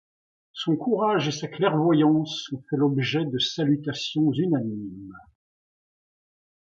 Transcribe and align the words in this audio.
Son 0.53 0.77
courage 0.77 1.27
et 1.27 1.31
sa 1.31 1.47
clairvoyance 1.47 2.51
ont 2.53 2.63
fait 2.71 2.75
l'objet 2.77 3.23
de 3.23 3.37
salutations 3.37 4.33
unanimes. 4.33 5.15